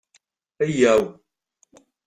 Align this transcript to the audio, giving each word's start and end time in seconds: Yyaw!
Yyaw! 0.75 1.03